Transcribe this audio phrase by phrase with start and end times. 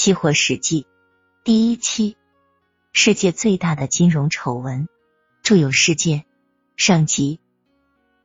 [0.00, 0.86] 期货史记
[1.42, 2.16] 第一期：
[2.92, 4.86] 世界最大的金融丑闻。
[5.42, 6.24] 著有事件
[6.76, 7.40] 上集。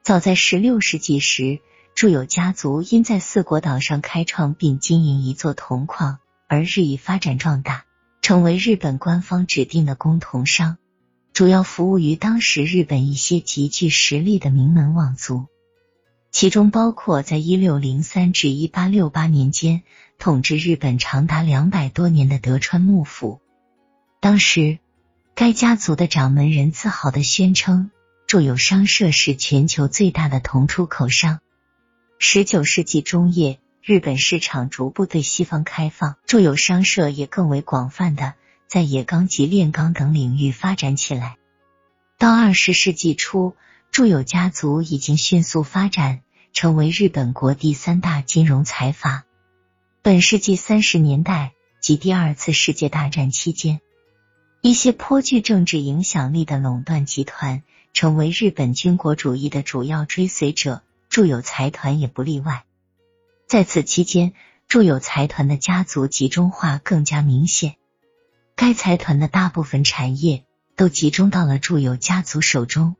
[0.03, 1.61] 早在十六世纪时，
[1.95, 7.85] 著有家族因在四国岛上开创并经营一座铜矿而日益发展壮大，
[8.21, 10.77] 成为日本官方指定的工铜商，
[11.33, 15.47] 主要服务于当时日本一些极具实力的名门望族。
[16.33, 19.83] 其中包括在一六零三至一八六八年间
[20.17, 23.39] 统治日本长达两百多年的德川幕府。
[24.19, 24.79] 当时，
[25.35, 27.91] 该家族的掌门人自豪的宣称，
[28.25, 31.39] 住友商社是全球最大的铜出口商。
[32.17, 38.33] 十九世纪中叶，日本市场逐步对西方开放，住友商社也更为广泛的
[38.67, 41.37] 在冶钢及炼钢等领域发展起来。
[42.17, 43.55] 到二十世纪初。
[43.91, 46.22] 住友家族已经迅速发展，
[46.53, 49.25] 成为日本国第三大金融财阀。
[50.03, 53.81] 本世纪三十年代及第二次世界大战期间，
[54.61, 62.65] 一些颇具政治影响力的垄断集团成为日本军国主义的主要追随者，住友财团也不例外。
[63.47, 64.33] 在此期间，
[64.67, 67.77] 住友财团的家族集中化更加明显，
[68.55, 70.45] 该财团的大部分产业
[70.75, 72.95] 都集中到了住友家族手中。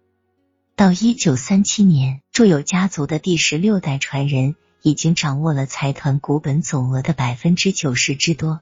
[0.75, 8.59] 到一九三七年，住友家族的第十六代传人已经掌握了财团股本总额的百分之九十之多。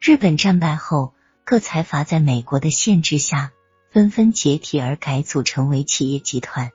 [0.00, 1.14] 日本战败后，
[1.44, 3.52] 各财阀在美国的限制下
[3.92, 6.72] 纷纷解体而改组成为企业集团。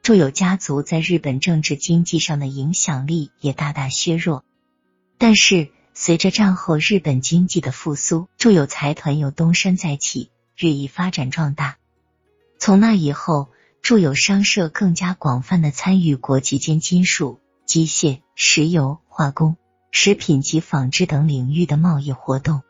[0.00, 4.44] 住友家族在日本政治经济上的影响力也大大削弱。
[5.18, 11.78] 但是，随着战后日本经济的复苏，住友财团又东山再起，日益发展壮大。
[12.60, 13.48] 从那以后。
[13.82, 19.56] 住友商社更加广泛的参与国际间金属、机械、石油、化工、
[19.90, 22.62] 食品及纺织等领域的贸易活动，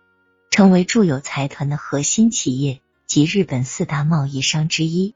[0.50, 5.14] 成为住友财团的核心企业及日本四大贸易商之一。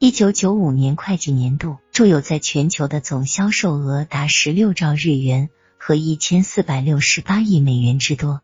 [0.00, 8.42] 一九九五年会计年度，住友在全球的总销售额达十六兆日元和一千四百六十八亿美元之多。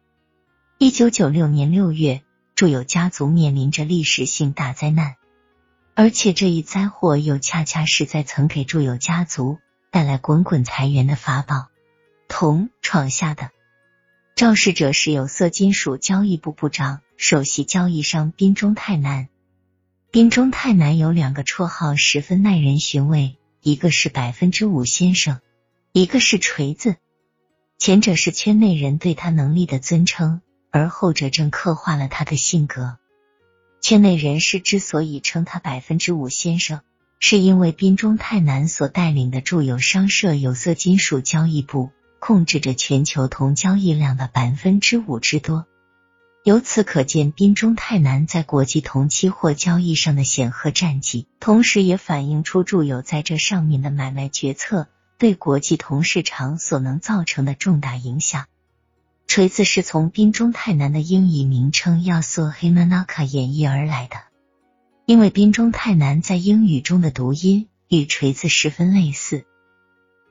[0.79, 2.23] 一九九六年六月，
[2.55, 5.17] 住友家族面临着历史性大灾难。
[5.99, 9.59] 而且这一灾祸又恰恰是在曾给住友家族
[9.91, 11.71] 带来滚滚财源的法宝
[12.29, 13.51] 铜闯下的。
[14.37, 19.29] 肇事者是有色金属交易部部长、首席交易商滨中泰男。
[20.13, 25.41] 滨中泰男有两个绰号，十分耐人寻味，一个是百分之五先生，
[25.91, 26.95] 一个是锤子。
[27.77, 32.99] 前者是圈内人对他能力的尊称，而后者正刻画了他的性格。
[33.89, 36.83] 圈内人士之所以称他百分之五先生，
[37.21, 41.89] 是因为滨中泰男所带领的住友商社有色金属交易部
[42.21, 45.65] 控制着全球铜交易量的百分之五之多。
[46.45, 58.49] 由此可见，滨中泰男在国际铜期货交易上的显赫战绩，同时也反映出住友在这上面的买卖决策对国际铜市场所能造成的重大影响。
[59.39, 64.17] 锤子是从滨中泰南的英语名称亚瑟黑曼纳卡演绎而来的，
[65.07, 69.45] 因为滨中泰南在英语中的读音与锤子十分类似。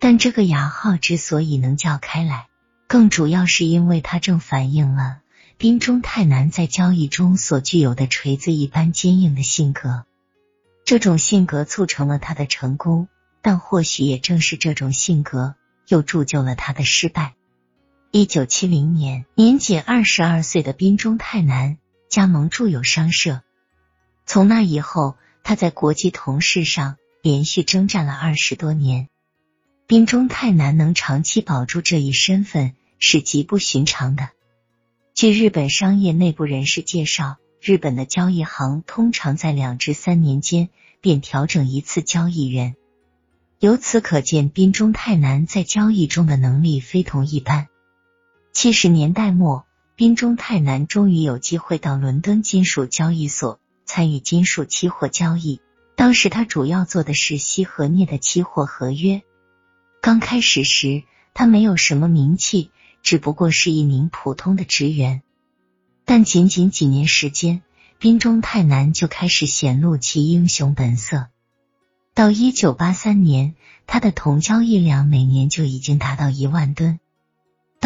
[0.01, 2.47] 但这个雅号之所以能叫开来，
[2.85, 5.19] 更主要是因为它正反映了
[5.57, 10.03] 滨中泰南在交易中所具有的锤子一般坚硬的性格。
[10.83, 13.07] 这种性格促成了他的成功，
[13.41, 15.55] 但或许也正是这种性格
[15.87, 17.36] 又铸就了他的失败。
[18.11, 23.41] 一九七零年，年仅二十二岁的滨中泰男加盟住友商社。
[24.25, 29.09] 从那以后，他在国际同事上连续征战了二十多年。
[29.87, 34.29] 滨中泰男能长期保住这一身份是极不寻常的。
[35.13, 40.69] 据日本商业内部人士介绍，日本的交易行通常在两至三年间
[41.01, 42.75] 便调整一次交易员。
[43.59, 47.67] 由此可见，滨中泰男在交易中的能力非同一般。
[48.59, 55.61] 七十年代末，滨中泰南终于有机会到伦敦金属交易所参与金属期货交易。
[55.95, 59.21] 当时他主要做的是锡和镍的期货合约。
[60.01, 61.03] 刚开始时，
[61.35, 62.71] 他没有什么名气，
[63.03, 65.21] 只不过是一名普通的职员。
[66.03, 67.61] 但仅仅几年时间，
[67.99, 71.27] 滨中泰南就开始显露其英雄本色。
[72.15, 73.53] 到一九八三年，
[73.85, 76.99] 他的铜交易量每年就已经达到一万吨。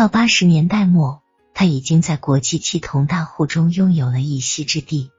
[0.01, 1.21] 到八十年代末，
[1.53, 5.12] 他已经在国际七铜大户中拥有了一席之地。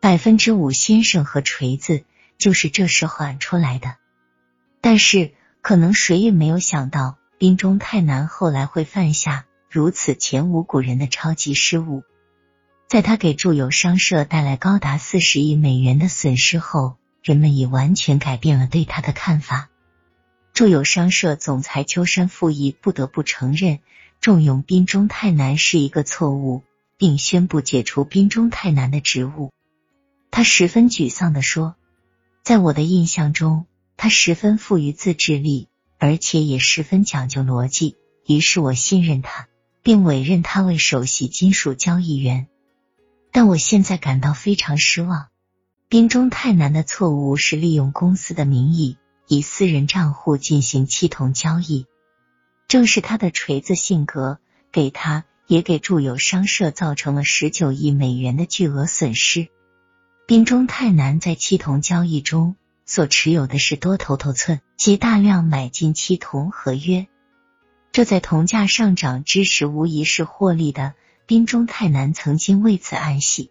[0.00, 2.04] 百分之五先生和锤子
[2.38, 3.96] 就是这时候喊出来的。
[4.80, 12.02] 但是，可能谁也没有想到，滨中泰男后来会犯下如此前无古人的超级失误。
[12.88, 19.68] 在他给住友商社带来高达四十亿美元的损失后，人们已完全改变了对他的看法。
[20.58, 23.78] 住友商社总裁秋山富义不得不承认，
[24.20, 26.64] 重用滨中太南是一个错误，
[26.96, 29.52] 并宣布解除滨中太南的职务。
[30.32, 31.76] 他十分沮丧的说
[32.42, 33.66] ：“在我的印象中，
[33.96, 37.94] 他十分富于自制力，而且也十分讲究逻辑。
[38.26, 39.46] 于是我信任他，
[39.84, 42.48] 并委任他为首席金属交易员。”
[43.30, 45.28] 但我现在感到非常失望。
[45.88, 48.96] 滨中太南的错误是利用公司的名义，
[49.28, 51.86] 以私人账户进行期铜交易。
[52.66, 54.38] 正是他的锤子性格，
[54.72, 59.48] 给他也给住友商社造成了十九亿美元的巨额损失。
[60.26, 67.06] 滨中泰南在期铜交易中所持有的是多头头寸，即大量买进期铜合约。
[67.92, 70.94] 这在铜价上涨之时，无疑是获利的。
[71.26, 73.50] 滨中泰南曾经为此暗喜，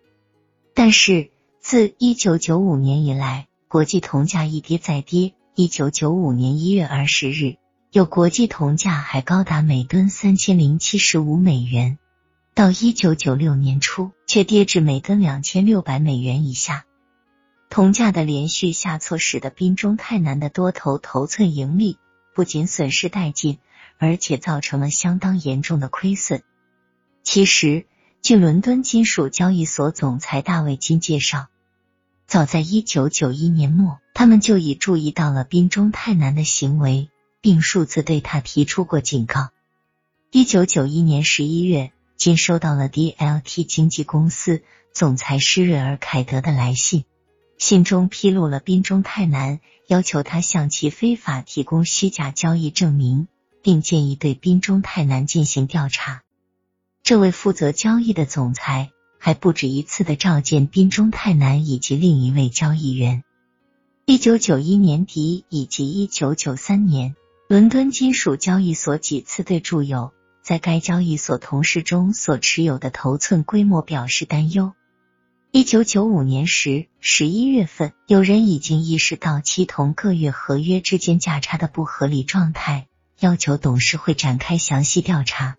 [0.74, 1.30] 但是
[1.60, 5.34] 自一九九五年以来，国际铜价一跌再跌。
[5.60, 7.56] 一九九五年一月二十日，
[7.92, 11.98] 有国际铜价还高达每吨三千零七十五美元，
[12.54, 16.86] 到一九九六年初却跌至每吨两千六百美元以下。
[17.72, 21.98] 铜价的连续下挫，使得滨中泰南的多头头寸盈利
[22.36, 23.58] 不仅损失殆尽，
[23.98, 26.44] 而且造成了相当严重的亏损。
[27.24, 27.88] 其实，
[28.22, 31.48] 据伦敦金属交易所总裁大卫金介绍，
[32.28, 37.10] 早在一九九一年末，他们就已注意到了滨中泰南的行为，
[37.40, 39.52] 并数次对他提出过警告。
[40.30, 44.62] 一九九一年十一月，金收到了 DLT 经纪公司
[44.94, 47.06] 总裁施瑞尔凯德的来信，
[47.58, 53.30] 信中披露了滨中泰南要求他向其非法提供虚假交易证明，
[53.64, 56.24] 并建议对滨中泰南进行调查。
[57.04, 63.24] 这位负责交易的总裁还不止一次的召见滨中泰南以及另一位交易员。
[64.06, 67.16] 一九九一年底以及一九九三年，
[67.50, 70.12] 伦敦金属交易所几次对住友
[70.42, 74.72] 在该交易所同事中所持有的头寸规模表示担忧。
[75.52, 82.88] 一九九五年时十一月份，有人已经意识到期铜各月合约之间价差的不合理状态，
[83.20, 85.56] 要求董事会展开详细调查。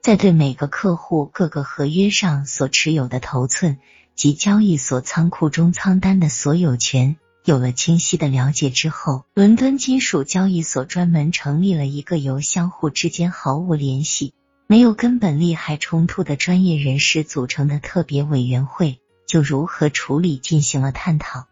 [0.00, 3.78] 在对每个客户各个合约上所持有的头寸
[4.14, 14.34] 及交易所仓库中仓单的所有权有了清晰的了解之后，伦敦金属交易所专门成立了一个由相互之间毫无联系、
[14.66, 21.46] 没有根本利害冲突的专业人士组成的特别委员会，就如何处理进行了探讨。